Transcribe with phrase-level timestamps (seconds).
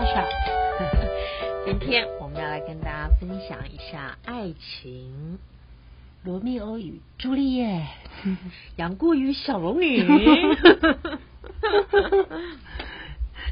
[1.66, 5.38] 今天我们要来跟大家分享一下爱情，
[6.26, 7.86] 《罗密欧与朱丽叶》，
[8.76, 10.02] 杨过与小龙女。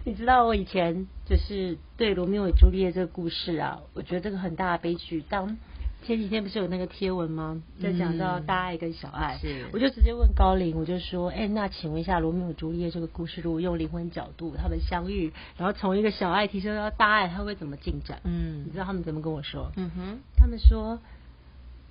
[0.05, 5.23] 你知道我以前就是对《罗密欧与朱丽叶》这个故事啊，我觉得这个很大的悲剧。
[5.29, 5.59] 当
[6.07, 7.62] 前几天不是有那个贴文吗？
[7.82, 18.21] 在讲到大爱跟小爱，是，我就直接问高林，我就说，哎，那请问一下，罗密欧与朱丽叶这个故事，如果用灵魂角度，他们相遇，然后从一个小爱提升到大爱，他会怎么进展？
[18.25, 19.71] 嗯，你知道他们怎么跟我说？
[19.77, 20.99] 嗯哼，他们说，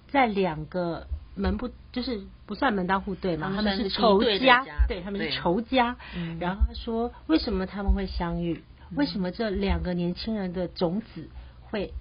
[0.09, 1.05] 在两个
[1.35, 5.95] 门不就是不算门当户对嘛，他们是仇家，对，他们是仇家。
[6.39, 8.63] 然后他说，为什么他们会相遇？
[8.95, 11.29] 为什么这两个年轻人的种子
[11.69, 11.93] 会？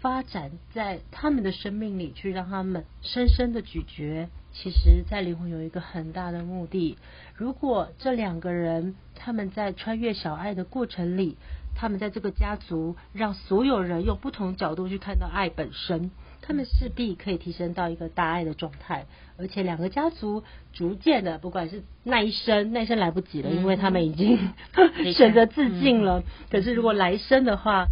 [0.00, 4.28] 发展在他们的生命里，去让他们深深的咀嚼。
[4.52, 6.98] 其实，在灵魂有一个很大的目的。
[7.36, 11.36] 如果这两个人他们在穿越小爱的过程里，
[11.76, 16.10] 他们在这个家族让所有人用不同角度去看到爱本身，
[16.42, 19.06] 他们势必可以提升到一个大爱的状态。
[19.38, 20.42] 而且，两个家族
[20.72, 24.50] 逐渐的，不管是那一生，那一生来不及了，因为他们已经
[25.14, 26.24] 选择自尽了。
[26.50, 27.86] 可是，如果来生的话，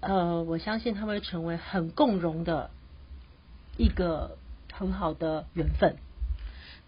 [0.00, 2.70] 呃，我相信他们会成为很共融的
[3.76, 4.38] 一个
[4.72, 5.96] 很好的缘分。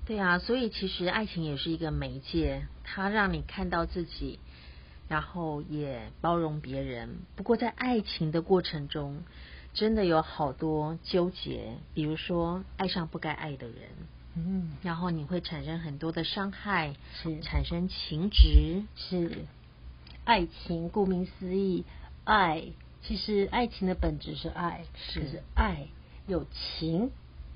[0.07, 4.39] 对啊，所以其实爱情也是一个媒介，它让你看到自己，
[5.09, 7.19] 然后也包容别人。
[7.37, 9.23] 不过在爱情的过程中，
[9.75, 13.77] 真的有好多纠结，比如说爱上不该爱的人，
[14.35, 19.45] 嗯，然后你会产生很多的伤害，是产生情执，是
[20.25, 21.85] 爱情，顾名思义，
[22.25, 22.65] 爱。
[23.03, 25.89] 其实爱情的本质是爱，是，可是爱
[26.27, 26.47] 有
[26.79, 27.11] 情，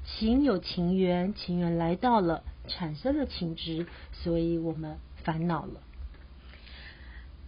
[0.05, 5.80] 情有情缘，情缘来到了，产生了情执，所以我们烦恼了。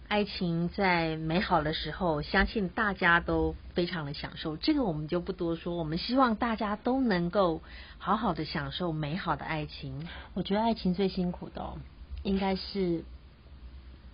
[0.07, 5.77] 爱情在美好的时候，相信大家都非常的享受，这个我们就不多说。
[5.77, 7.61] 我们希望大家都能够
[7.99, 10.09] 好好的享受美好的爱情。
[10.35, 11.77] 我觉得爱情最辛苦的哦，
[12.23, 13.05] 应该是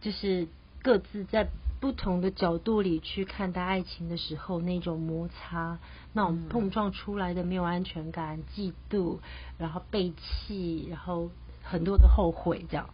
[0.01, 0.49] 就是
[0.83, 1.47] 各自在。
[1.85, 5.79] 不同的角度里去看待爱情的时候，那种摩擦，
[6.15, 9.19] 那种碰撞出来的没有安全感、嫉妒，
[9.59, 11.31] 然后背弃，然后
[11.63, 12.89] 很多的后悔，这样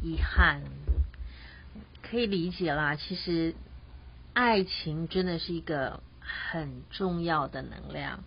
[0.00, 0.62] 遗憾，
[2.02, 2.94] 可以理解啦。
[2.94, 3.56] 其实，
[4.32, 8.22] 爱情真的是一个很重要的能量，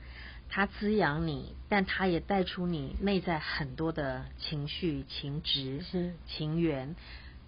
[0.50, 6.94] 它滋养你，但它也带出你内在很多的情绪、情值、是情缘。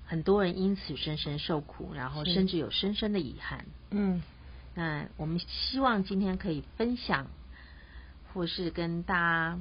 [0.07, 3.65] 很多人因此深深受苦，然后甚至有深深的遗憾。
[3.89, 4.21] 嗯，
[4.75, 7.27] 那我们希望今天可以分享，
[8.33, 9.59] 或是跟大家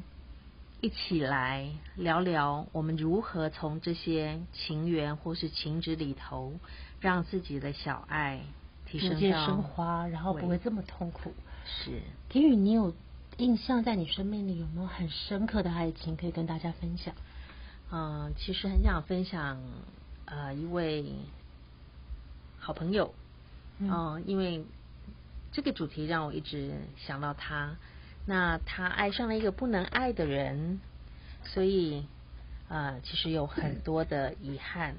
[0.83, 6.53] 一起来聊聊，我们如何从这些情缘或是情执里头，
[7.01, 8.43] 让自己的小爱
[8.85, 11.33] 提升到升华，然后不会这么痛苦。
[11.65, 12.95] 是，婷宇，你有
[13.39, 17.15] 印象在你生命里有没有很深刻的爱情可以跟大家分享？
[17.91, 19.59] 嗯，其实很想分享。
[20.27, 21.05] 呃，一位
[22.59, 23.15] 好朋友，
[23.79, 24.65] 嗯、呃，因为
[25.53, 27.77] 这个主题让我一直想到他。
[28.27, 30.81] 那他爱上了一个不能爱的人，
[31.45, 32.07] 所以
[32.69, 34.97] 呃，其实有很多的遗憾。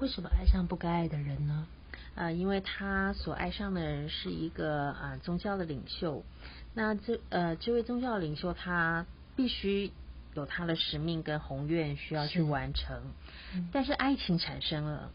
[0.00, 1.68] 为什么爱上不该爱的人呢？
[2.16, 6.24] 呃，因为他所爱上的人是一个啊、呃、宗教的领袖。
[6.74, 9.06] 那这呃这位宗教领袖，他
[9.36, 9.92] 必须。
[10.34, 13.02] 有他的使命跟宏愿需要去完成，
[13.54, 15.10] 嗯、但是爱情产生了，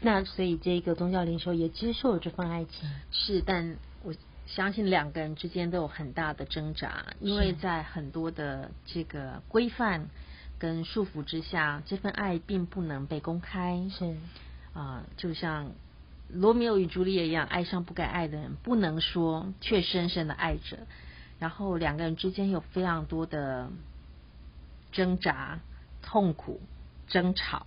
[0.00, 2.88] 那所以这个宗教领袖也接受了这份爱情。
[3.10, 4.14] 是，但我
[4.46, 10.08] 相信两个人之间都有很大的挣扎，因为在很多的这个规范
[10.60, 13.88] 跟束缚之下，这份爱并不能被公开。
[13.90, 14.04] 是
[14.74, 15.72] 啊、呃，就像
[16.28, 20.78] 罗密欧与朱丽叶一样，爱上不该爱的人，不能说，却深深的爱着。
[21.40, 23.70] 然后两个人之间有非常多的。
[24.96, 25.60] 挣扎、
[26.00, 26.62] 痛苦、
[27.06, 27.66] 争吵，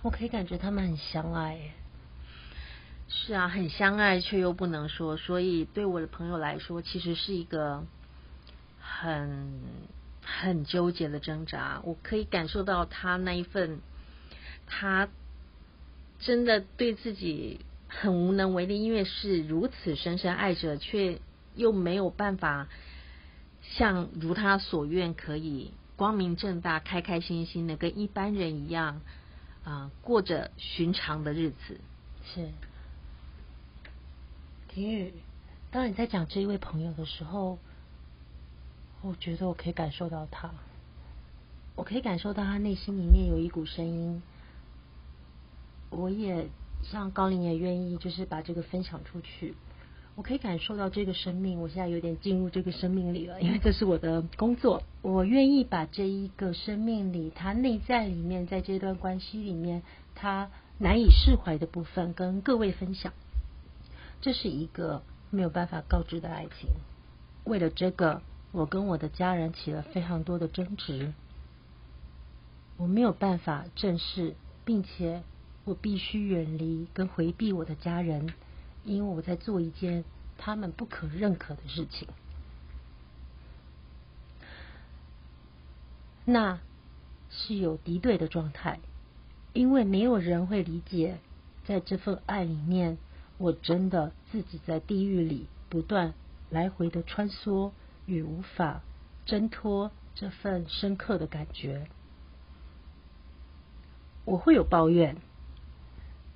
[0.00, 1.74] 我可以感觉他们很相爱。
[3.08, 5.18] 是啊，很相爱，却又不能说。
[5.18, 7.84] 所以对我的朋友来说，其实是一个
[8.80, 9.60] 很
[10.24, 11.82] 很纠结的挣扎。
[11.84, 13.80] 我可以感受到他那一份，
[14.66, 15.10] 他
[16.18, 21.20] 真的对自己很无能为力，因为是如此深深爱着，却
[21.54, 22.66] 又没有办法
[23.60, 25.74] 像如他所愿可以。
[25.96, 29.00] 光明正大、开开心心的，跟一般人一样
[29.64, 31.80] 啊、过着寻常的日子。
[32.24, 32.50] 是，
[34.68, 35.14] 婷雨，
[35.70, 37.58] 当你在讲这一位朋友的时候，
[39.02, 40.50] 我觉得我可以感受到他，
[41.74, 44.22] 我可以感受到他内心里面有一股声音。
[45.88, 46.48] 我也
[46.82, 49.54] 像高林也愿意，就是把这个分享出去。
[50.16, 54.82] 我可以感受到这个生命，我现在有点进入这个生命里了，因为这是我的工作。
[55.02, 59.82] 我愿意把这一个生命里，他内在里面，在这段关系里面，
[60.14, 63.12] 他难以释怀的部分，跟各位分享。
[64.22, 66.70] 这是一个没有办法告知的爱情。
[67.44, 68.22] 为了这个，
[68.52, 71.12] 我跟我的家人起了非常多的争执。
[72.78, 74.34] 我没有办法正视，
[74.64, 75.22] 并且
[75.64, 78.32] 我必须远离跟回避我的家人。
[78.86, 80.04] 因为我在做一件
[80.38, 82.06] 他们不可认可的事情，
[86.24, 86.60] 那
[87.28, 88.78] 是有敌对的状态，
[89.52, 91.18] 因为没有人会理解，
[91.64, 92.96] 在这份爱里面，
[93.38, 96.14] 我真的自己在地狱里不断
[96.48, 97.72] 来回的穿梭，
[98.06, 98.82] 与无法
[99.24, 101.88] 挣脱这份深刻的感觉，
[104.24, 105.16] 我会有抱怨，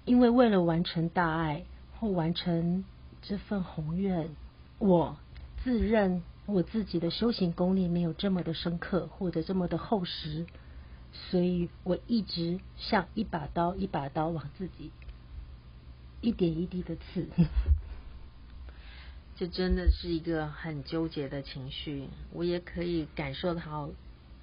[0.05, 1.65] 因为为了完成大爱。
[2.01, 2.85] 或完成
[3.21, 4.31] 这份宏愿，
[4.79, 5.19] 我
[5.63, 10.47] 自认我自己的修行功力没有这么的深刻，或者这么的厚实，
[11.13, 14.91] 所以我一直像一把刀一把刀往自己
[16.23, 17.29] 一点一滴的刺。
[19.37, 23.91] 这真的是一个很纠结的情绪，我也可以感受到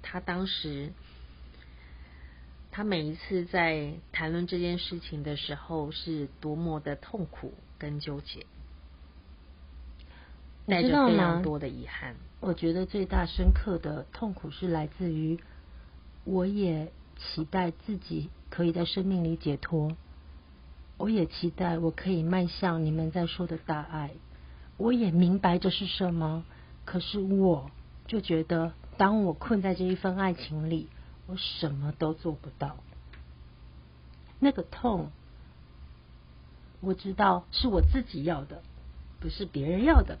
[0.00, 0.92] 他当时。
[2.70, 8.46] 他每一次在谈论这件事情的时候，是多么的痛苦跟纠结，
[10.66, 12.14] 带着非常多的遗憾。
[12.40, 15.40] 我觉得最大深刻的痛苦是来自于，
[16.24, 19.96] 我也期待自己可以在生命里解脱，
[20.98, 24.12] 我也期待我可以迈向你们在说的大爱，
[24.76, 26.44] 我也明白这是什么，
[26.84, 27.72] 可是我
[28.06, 30.88] 就觉得，当我困在这一份爱情里。
[31.28, 32.78] 我什么都做不到，
[34.40, 35.10] 那个痛，
[36.80, 38.62] 我知道是我自己要的，
[39.20, 40.18] 不是别人要的。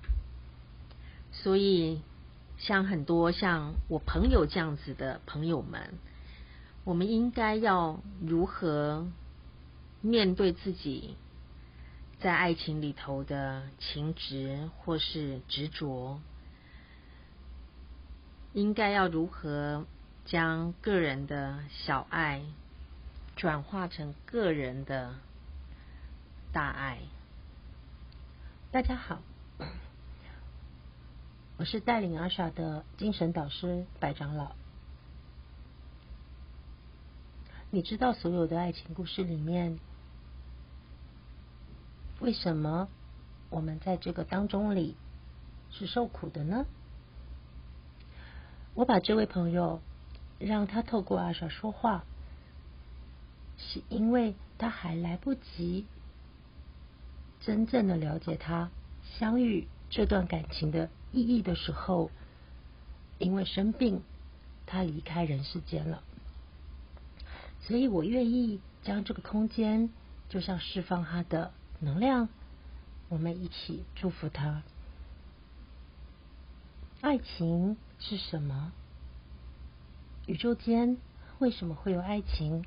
[1.32, 2.02] 所以，
[2.58, 5.94] 像很多像我朋友这样子的朋友们，
[6.84, 9.06] 我们应该要如何
[10.02, 11.16] 面对自己
[12.20, 16.20] 在爱情里头的情执或是执着？
[18.52, 19.86] 应该要如何？
[20.28, 22.42] 将个人的小爱
[23.34, 25.14] 转化成个人的
[26.52, 26.98] 大爱。
[28.70, 29.22] 大家好，
[31.56, 34.52] 我是带领阿莎的精神导师白长老。
[37.70, 39.78] 你知道所有的爱情故事里面，
[42.20, 42.90] 为什么
[43.48, 44.94] 我们在这个当中里
[45.70, 46.66] 是受苦的呢？
[48.74, 49.80] 我把这位朋友。
[50.38, 52.04] 让他透过阿莎说话，
[53.56, 55.86] 是因为他还来不及
[57.40, 58.70] 真正的了解他
[59.18, 62.10] 相遇这段感情的意义的时候，
[63.18, 64.02] 因为生病，
[64.66, 66.02] 他离开人世间了。
[67.62, 69.90] 所以我愿意将这个空间，
[70.28, 72.28] 就像释放他的能量，
[73.08, 74.62] 我们一起祝福他。
[77.00, 78.72] 爱情是什么？
[80.28, 80.98] 宇宙间
[81.38, 82.64] 为什么会有爱情？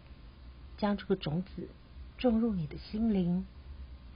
[0.78, 1.70] 将这个种子
[2.18, 3.46] 种入你的心灵，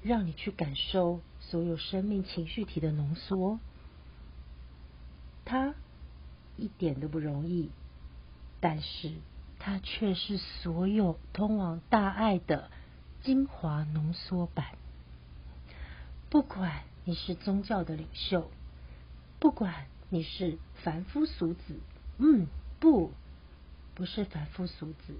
[0.02, 3.60] 让你去感受所有生命情绪体的浓缩。
[5.46, 5.76] 它
[6.58, 7.70] 一点都不容易，
[8.62, 9.14] 但是
[9.60, 12.72] 它却是所有通往大爱的
[13.22, 14.70] 精华浓缩版。
[16.32, 18.50] 不管你是宗教的领袖，
[19.40, 21.80] 不管你是凡夫俗子，
[22.18, 22.48] 嗯，
[22.80, 23.12] 不。
[23.96, 25.16] 不是凡夫俗子，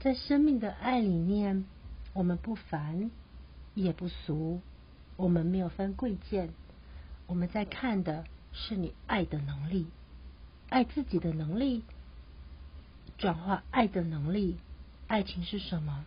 [0.00, 1.66] 在生命的爱里面，
[2.14, 3.10] 我们不凡
[3.74, 4.62] 也不俗，
[5.16, 6.48] 我们没有分贵贱，
[7.26, 9.86] 我们在看的是你爱的能力，
[10.70, 11.84] 爱自己的能力，
[13.18, 14.56] 转化爱的能力。
[15.06, 16.04] 爱情是什么？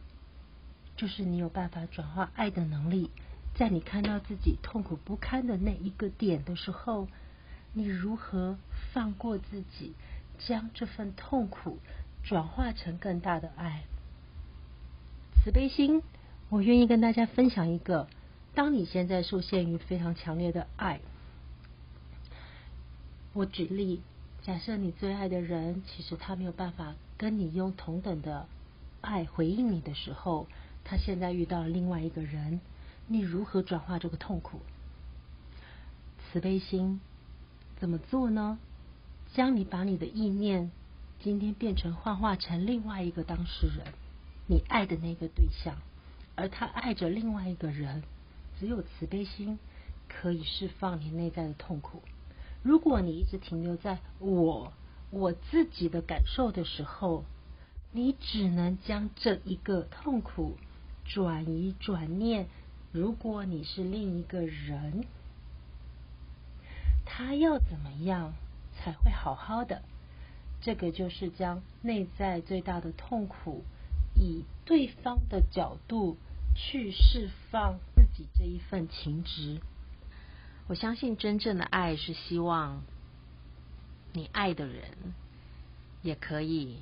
[0.95, 3.11] 就是你有办法转化爱的能力，
[3.53, 7.07] 在你看到自己痛苦不堪的那一个点的时候，
[7.73, 8.57] 你如何
[8.93, 9.93] 放过自己？
[10.47, 11.79] 将这份痛苦
[12.23, 13.83] 转化成更大的爱，
[15.43, 16.01] 慈悲心。
[16.49, 18.07] 我愿意跟大家分享一个：
[18.53, 20.99] 当你现在受限于非常强烈的爱，
[23.33, 24.01] 我举例，
[24.43, 28.45] 假设你最爱的人，其实他没有办法跟你用同等的
[29.01, 30.47] 爱回应你的时候，
[30.83, 32.59] 他现在遇到了另外一个人，
[33.07, 34.59] 你如何转化这个痛苦？
[36.31, 37.01] 慈悲心
[37.79, 38.59] 怎么做呢？
[39.33, 40.71] 将你把你的意念
[41.19, 43.87] 今天变成幻化成另外一个当事人，
[44.47, 45.75] 你爱的那个对象，
[46.35, 48.03] 而他爱着另外一个人。
[48.59, 49.57] 只有慈悲心
[50.07, 52.03] 可以释放你内在的痛苦。
[52.61, 54.71] 如果你一直停留在我
[55.09, 57.25] 我自己的感受的时候，
[57.91, 60.57] 你只能将这一个痛苦
[61.03, 62.47] 转移转念。
[62.91, 65.05] 如果你是另一个人，
[67.05, 68.33] 他要怎么样
[68.73, 69.81] 才会好好的？
[70.61, 73.63] 这个就是将内在最大的痛苦，
[74.15, 76.17] 以对方的角度
[76.55, 79.59] 去释放自己这一份情执。
[80.67, 82.81] 我相信真正的爱是希望
[84.13, 84.85] 你爱的人
[86.01, 86.77] 也可以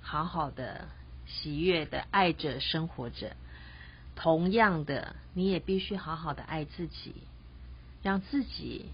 [0.00, 0.88] 好好的、
[1.26, 3.36] 喜悦的爱着生活着。
[4.14, 7.14] 同样的，你也必须好好的爱自己，
[8.02, 8.86] 让自己。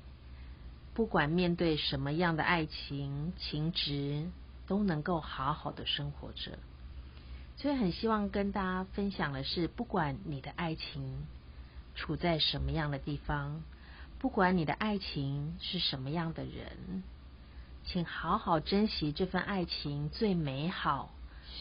[0.94, 4.26] 不管面对什么样的爱情情执，
[4.66, 6.58] 都能够好好的生活着。
[7.56, 11.26] 所以很希望跟大家分享的是，不管你的爱情
[11.94, 13.62] 处在什么样的地方，
[14.18, 17.02] 不管你的爱情是什么样的人，
[17.86, 21.10] 请好好珍惜这份爱情最美好、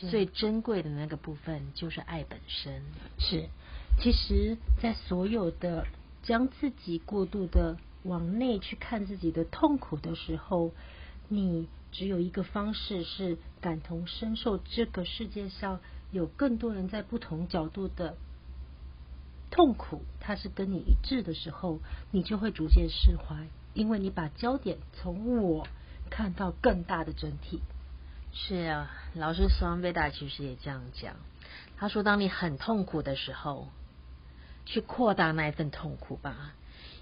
[0.10, 2.84] 最珍贵的那个部分，就是爱本身。
[3.18, 3.48] 是，
[4.02, 5.88] 其实，在所有的
[6.22, 7.78] 将自己过度的。
[8.04, 10.72] 往内去看自己的痛苦的时候，
[11.28, 14.58] 你只有一个方式是感同身受。
[14.58, 15.80] 这个世界上
[16.12, 18.16] 有更多人在不同角度的
[19.50, 21.80] 痛苦，它是跟你一致的时候，
[22.12, 25.68] 你就会逐渐释怀，因为你把焦点从我
[26.10, 27.62] 看到更大的整体。
[28.34, 31.16] 是啊，老师斯旺贝达其实也这样讲。
[31.76, 33.68] 他说：“当你很痛苦的时候，
[34.66, 36.54] 去扩大那一份痛苦吧。”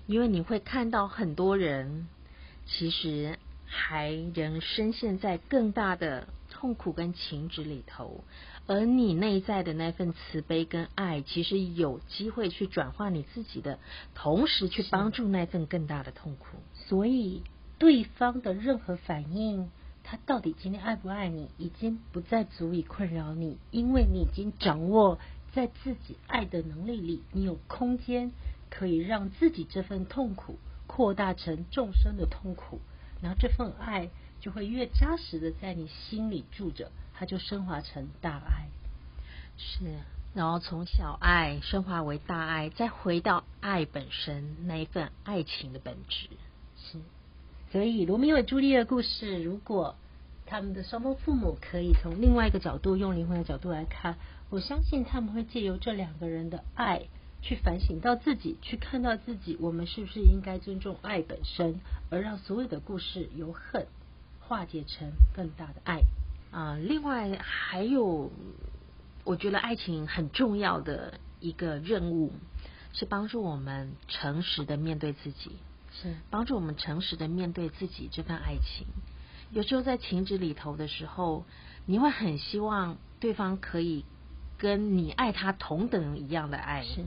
[0.10, 2.08] 因为你会看到很多人，
[2.66, 3.38] 其实
[3.68, 8.24] 还仍深陷在更大的痛苦跟情执里头，
[8.66, 13.78] 而你内在的那份慈悲跟爱，其实有机会去转化你自己的，
[14.16, 16.58] 同时去帮助那份更大的痛苦。
[16.74, 17.44] 所以，
[17.78, 19.70] 对方的任何反应，
[20.04, 25.20] 他到底今天爱不爱你，已经不再足以困扰你，因为你已经掌握
[25.54, 28.32] 在自己爱的能力里，你有空间。
[28.70, 30.58] 可以让自己这份痛苦
[30.88, 32.80] 扩大成众生的痛苦，
[33.22, 34.10] 然后这份爱
[34.40, 38.68] 就会越扎实的在你心里住着，它就升华成大爱。
[39.58, 39.84] 是，
[40.34, 46.30] 然后从小爱升华为大爱，再回到爱本身那一份爱情的本质。
[46.78, 47.00] 是，
[47.72, 49.96] 所以罗密欧与朱丽叶的故事，如果
[50.46, 54.16] 他们的双方父母可以从另外一个角度，用灵魂的角度来看，
[54.50, 57.04] 我相信他们会借由这两个人的爱。
[57.42, 61.80] 去反省到自己，去看到自己，我们是不是应该尊重爱本身，
[62.10, 63.88] 而让所有的故事由恨
[64.42, 66.02] 化解成更大的爱
[66.52, 66.76] 啊？
[66.76, 68.32] 另外还有，
[69.24, 72.34] 我觉得爱情很重要的一个任务
[72.92, 75.52] 是帮助我们诚实的面对自己，
[75.94, 78.86] 是帮助我们诚实的面对自己这份爱情。
[79.52, 81.46] 有时候在情执里头的时候，
[81.86, 84.04] 你会很希望对方可以
[84.58, 86.84] 跟你爱他同等一样的爱。
[86.84, 87.06] 是。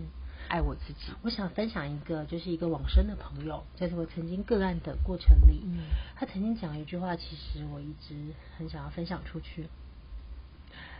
[0.52, 1.14] 爱我自己。
[1.22, 9.68] 我想分享一个，就是一个往生的朋友，在这个曾经个案的过程里，嗯，他曾经讲一句话，其实我一直很想要分享出去。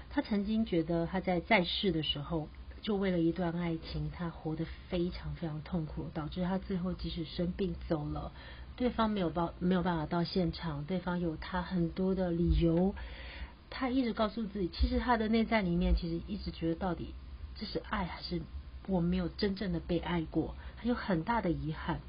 [0.08, 2.48] 他曾经觉得他在在世的时候，
[2.80, 8.32] 就为了一段爱情，他活得非常非常痛苦，导致他最后即使生病走了，
[8.74, 12.94] 对方没有报没有办法到现场，对方有他很多的理由，
[13.68, 17.12] 他一直告诉自己，其实他的内在里面，其实一直觉得到底
[17.54, 18.40] 这是爱还是？
[18.86, 22.00] 我没有真正的被爱过，他有很大的遗憾。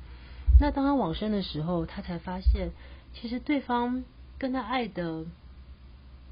[0.59, 2.71] 那当他往生的时候，他才发现，
[3.13, 4.03] 其实对方
[4.37, 5.25] 跟他爱的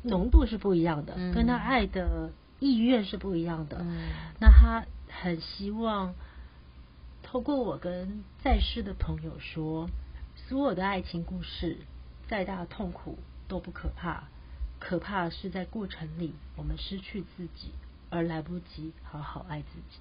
[0.04, 3.78] 浓度是不一样的，嗯、跟他爱的意愿是不一样的。
[3.82, 6.14] 嗯、那他很希望
[7.24, 9.90] 透过我跟在世的朋友说，
[10.36, 11.78] 所有的爱情故事，
[12.28, 13.18] 再大的痛苦
[13.48, 14.24] 都不可怕，
[14.80, 17.72] 可怕的是在过程里我们失去自己，
[18.10, 20.00] 而来不及好好爱自己。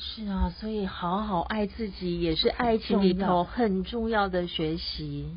[0.00, 5.36] 是啊，所以好好爱自己也是爱情里头很重要的学习。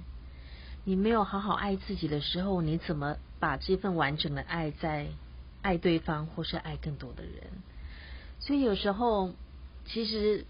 [0.84, 5.08] 你没有好好爱自己的时候，你怎么把这份完整的爱在
[5.64, 7.34] 爱对方或是爱更多的人？
[8.40, 9.34] 所以有时候，
[9.86, 10.46] 其实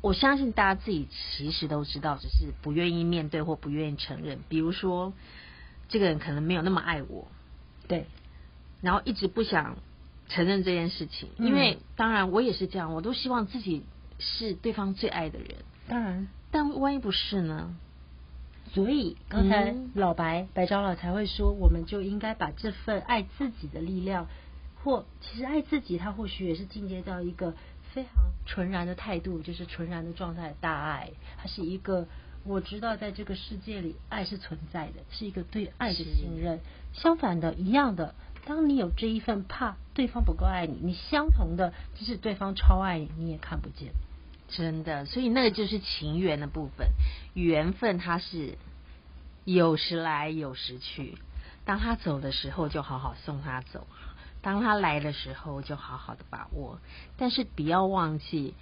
[0.00, 4.38] 我相信大家自己其实都知道，只是不愿意面对或不愿意承认。
[4.48, 5.12] 比如说，
[5.90, 7.28] 这个人可能没有那么爱我，
[7.86, 8.06] 对，
[8.80, 9.76] 然后一直不想。
[10.30, 13.84] 承认这件事情，因为当然我也是这样，我都希望自己
[14.18, 15.48] 是对方最爱的人。
[15.88, 17.76] 当然，但万一不是呢？
[18.72, 24.28] 所以刚才老白、嗯、白长老才会说，我们就应该把这份爱自己的力量
[24.84, 27.54] 或其实爱自己，他或许也是进阶到一个
[27.92, 28.12] 非常
[28.46, 32.06] 纯然的态度，就是纯然的状态，大爱，它是一个
[32.44, 36.60] 我知道在这个世界里爱是存在的，是一个对爱的信任。
[36.92, 43.92] 相反的，一样的，当你有这一份怕对方不够爱你，你相同的即使对方超爱你，你也看不见。
[44.48, 46.88] 真的，所以那个就是情缘的部分，
[47.34, 48.58] 缘分它是
[49.44, 51.16] 有时来有时去。
[51.64, 53.82] 当他走的时候，就好好送他走；
[54.42, 56.80] 当他来的时候，就好好的把握。
[57.16, 58.54] 但是不要忘记，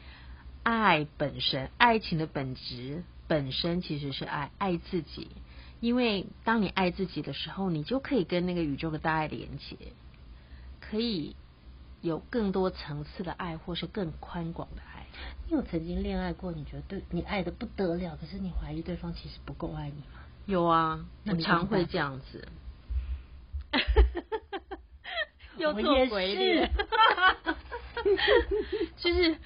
[0.62, 5.28] 爱本身，爱情的本质本身其实是爱，爱自己。
[5.80, 9.76] 因为当你爱自己的时候，你就可以跟那个宇宙的大爱连接，
[10.80, 11.36] 可以
[12.00, 15.06] 有更多层次的爱，或是更宽广的爱。
[15.46, 16.52] 你有曾经恋爱过？
[16.52, 20.20] 你觉得对你爱的不得了，可是你怀疑对方其实不够爱你吗？
[20.46, 22.48] 有啊，我常会这样子。
[25.58, 26.72] 又做鬼脸，
[28.96, 29.36] 就是我，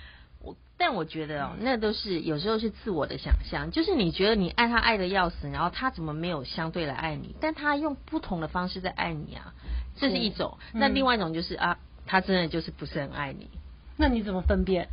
[0.85, 3.71] 但我觉得哦，那都是有时候是自我的想象。
[3.71, 7.37] 就是你觉得你爱他爱得要死，然后他怎么没有相对来爱你？
[7.41, 9.55] 但他用不同的方式在爱你啊，
[9.97, 10.59] 这是一种。
[10.73, 13.49] 那另外一种就是啊，他真的就是不是很爱你。
[13.97, 14.89] 那你怎么分辨？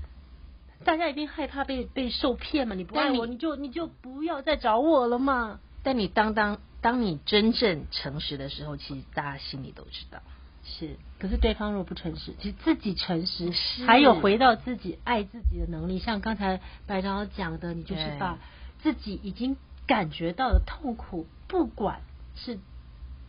[0.83, 2.75] 大家一定害怕被被受骗嘛？
[2.75, 5.59] 你不爱我，你就你就不要再找我了嘛。
[5.81, 6.59] 但你当当。
[6.81, 10.21] 当你真正诚实的时候，其实大家心里都知道。
[10.63, 13.51] 是，可是对方若不诚实，其实自己诚实，
[13.85, 15.99] 还有回到自己爱自己的能力。
[15.99, 18.37] 像刚才白长老讲的，你就是把
[18.81, 22.01] 自己已经感觉到的痛苦，不管
[22.35, 22.59] 是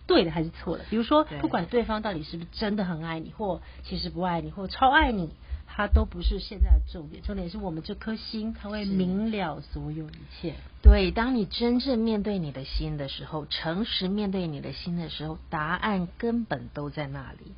[0.07, 5.31] 对的还是错的，比如说，不管对方到底是不是真的很爱你，或其实不爱你，或超爱你。
[5.73, 10.55] 它都不是现在的重点，重点是我们这颗心，它会明了所有一切。
[10.83, 17.53] 对，当你真正面对你的心的时候，诚实面对你的心的时候，答案根本都在那里。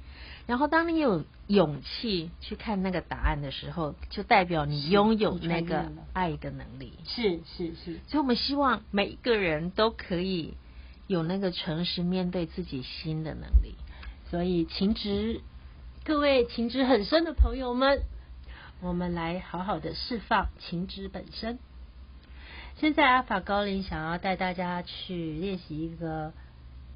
[0.47, 6.93] 然后，当你有勇气去看那个答案的时候，就代表你拥有那个爱的能力。
[7.07, 10.55] 是是是，是，所以我们希望每一个人都可以
[11.07, 13.75] 有那个诚实面对自己心的能力。
[14.31, 15.41] 所以，情执。
[16.05, 18.03] 各位情执很深的朋友们，
[18.83, 21.61] 我们来好好的释放情执本身。
[22.79, 26.33] 现在阿法高林想要带大家去练习一个，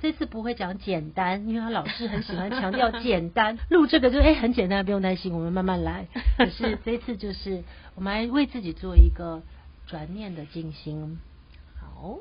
[0.01, 3.57] 这次不会讲简单，因为他老是很喜欢强调简单。
[3.71, 6.09] 录这个就哎很简单，不用担心，我们慢慢来。
[6.37, 7.63] 可是这次就是
[7.95, 9.43] 我们来为自己做一个
[9.87, 11.21] 转念的静心。
[11.81, 12.19] 好，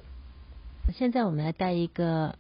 [0.94, 2.38] 现在我们来带一个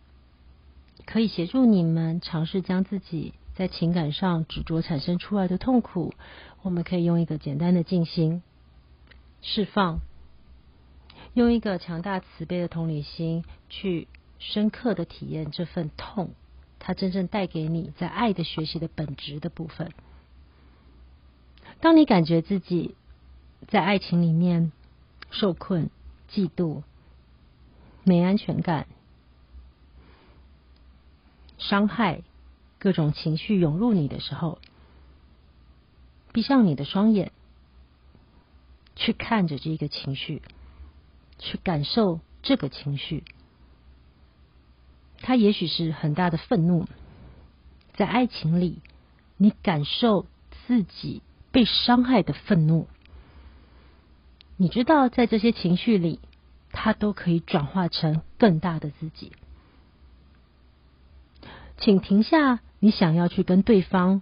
[1.07, 3.33] 可以协助你们尝试将自己。
[3.55, 6.13] 在情感上执着产生出来的痛苦，
[6.61, 8.43] 我们可以用一个简单的静心
[9.41, 10.01] 释放，
[11.33, 16.31] 用一个强大慈悲的同理心去深刻的体验这份痛，
[16.79, 19.93] 它真正带给你在爱的学习的本质的部分。
[21.79, 22.95] 当你感觉自己
[23.69, 24.73] 在爱情里面
[25.31, 25.89] 受困、
[26.29, 26.83] 嫉妒、
[28.03, 28.85] 没安全感、
[31.57, 32.21] 伤害。
[32.85, 34.59] 各种情绪涌入你的时候，
[36.31, 37.31] 闭上你的双眼，
[38.95, 40.43] 去看着这个情绪，
[41.39, 43.23] 去感受这个情绪。
[45.17, 46.85] 它也许是很大的愤怒，
[47.95, 48.83] 在爱情里，
[49.37, 50.27] 你感受
[50.67, 52.87] 自己被伤害的愤怒。
[54.57, 56.19] 你知道，在这些情绪里，
[56.71, 59.31] 它都可以转化成更大的自己。
[61.79, 62.59] 请停下。
[62.79, 64.21] 你想要去跟对方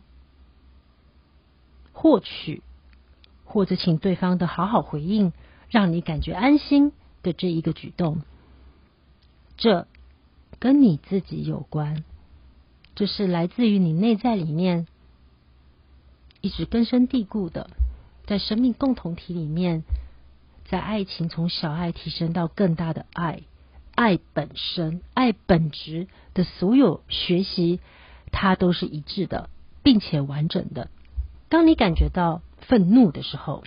[1.91, 2.61] 获取，
[3.45, 5.33] 或者请对方的好好回应，
[5.69, 8.21] 让你感觉安心的这一个举动，
[9.57, 9.87] 这
[10.59, 12.03] 跟你自己有关，
[12.95, 14.87] 这是来自于你内在里面
[16.41, 17.69] 一直根深蒂固的，
[18.25, 19.83] 在生命共同体里面，
[20.65, 23.41] 在爱情从小爱提升到更大的爱，
[23.95, 27.79] 爱本身、爱本质的所有学习。
[28.33, 29.49] 它都是一致的，
[29.83, 30.89] 并且完整的。
[31.47, 33.63] 当你感觉到愤怒的时候，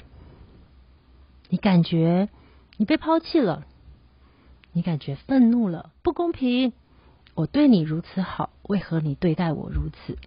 [1.49, 2.29] 你感觉
[2.77, 3.65] 你被抛弃了，
[4.73, 6.75] 你感觉愤怒了，不公平。
[7.35, 10.19] 我对你如此好，为何你对待我如此？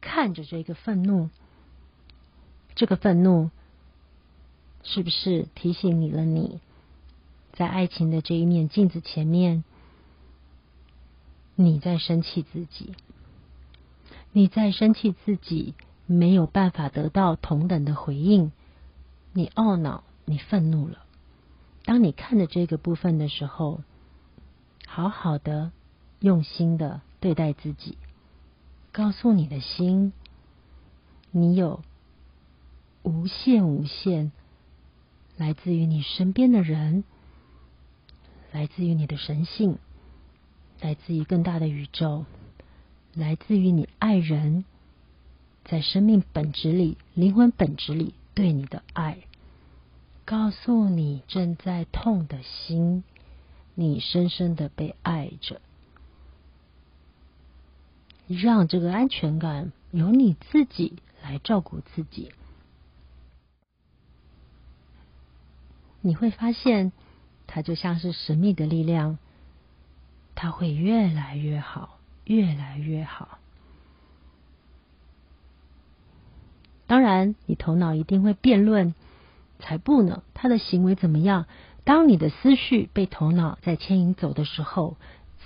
[0.00, 1.28] 看着这个愤怒，
[2.74, 3.50] 这个愤怒
[4.84, 6.60] 是不是提醒你了你？
[7.54, 9.64] 在爱情的这一面镜子前面，
[11.56, 12.94] 你在生气自己。
[14.36, 18.52] 你在生气自己没有办法得到同等的回应，
[19.32, 20.98] 你懊恼，你愤怒了。
[21.86, 23.80] 当你看着这个部分的时候，
[24.86, 25.72] 好好的、
[26.20, 27.96] 用心的对待自己，
[28.92, 30.12] 告诉你的心，
[31.30, 31.80] 你有
[33.04, 34.32] 无限无限
[35.38, 37.04] 来自于你身边的人，
[38.52, 39.78] 来自于你的神性，
[40.82, 42.26] 来自于更大的宇宙，
[43.16, 44.66] 来自于你爱人，
[45.64, 49.16] 在生命本质里、灵魂本质里对你的爱，
[50.26, 53.04] 告诉你正在痛的心，
[53.74, 55.62] 你深深的被爱着。
[58.28, 62.32] 让这个安全感由你自己来照顾自己，
[66.02, 66.92] 你会发现，
[67.46, 69.16] 它就像是神秘的力量，
[70.34, 71.95] 它会越来越好，
[72.26, 73.38] 越来越好。
[76.86, 78.94] 当然，你头脑一定会辩论，
[79.58, 81.46] 才不呢，他的行为怎么样？
[81.84, 84.96] 当你的思绪被头脑在牵引走的时候，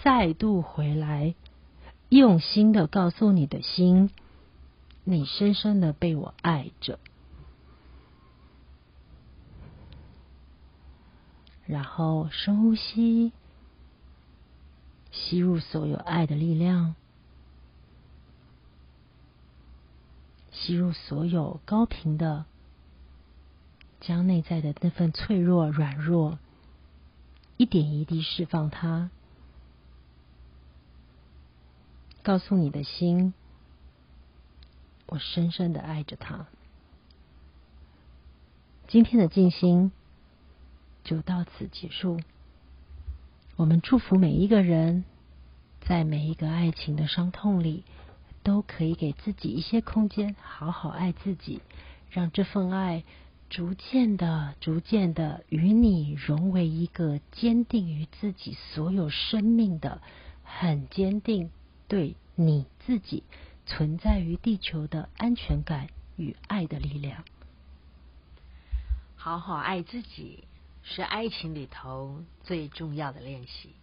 [0.02, 1.34] 再度回来。
[2.08, 4.10] 用心的告诉你的心，
[5.04, 6.98] 你深深的被我爱着。
[11.66, 13.32] 然后深呼吸，
[15.12, 16.94] 吸入所有爱的力量，
[20.52, 22.44] 吸入所有高频的，
[24.00, 26.38] 将内在的那份脆弱、软弱，
[27.56, 29.10] 一点一滴释放它。
[32.22, 33.32] 告诉你的心，
[35.06, 36.46] 我深深的爱着他。
[38.88, 39.90] 今天的静心
[41.02, 42.20] 就到此结束。
[43.60, 45.04] 我们祝福每一个人，
[45.82, 47.84] 在每一个爱情的伤痛里，
[48.42, 51.60] 都可以给自己一些空间，好好爱自己，
[52.08, 53.04] 让这份爱
[53.50, 60.00] 逐渐的、逐渐的与你融为一个坚定于自己所有生命的
[60.42, 61.50] 很坚定。
[61.86, 63.24] 对你自己
[63.66, 67.24] 存在于地球的安全感与爱的力量，
[69.16, 70.44] 好好爱自己
[70.92, 73.76] 是爱情里头最重要的练习。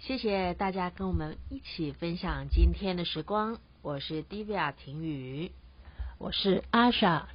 [0.00, 5.50] 谢谢大家跟我们一起分享今天的时光，我是 Divya 婷雨，
[6.18, 7.26] 我是阿莎，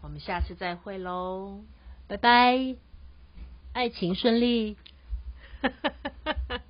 [0.00, 1.60] 我们下次再会喽，
[2.06, 2.76] 拜拜，
[3.74, 4.78] 爱情顺利。